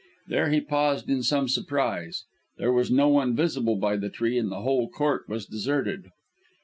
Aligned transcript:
There 0.25 0.49
he 0.49 0.61
paused 0.61 1.11
in 1.11 1.21
some 1.21 1.47
surprise; 1.47 2.23
there 2.57 2.73
was 2.73 2.89
no 2.89 3.07
one 3.07 3.35
visible 3.35 3.75
by 3.75 3.97
the 3.97 4.09
tree 4.09 4.35
and 4.39 4.51
the 4.51 4.61
whole 4.61 4.89
court 4.89 5.29
was 5.29 5.45
quite 5.45 5.51
deserted. 5.51 6.05